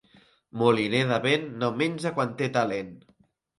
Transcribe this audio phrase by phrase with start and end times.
[0.61, 2.93] Moliner de vent no menja quan té talent.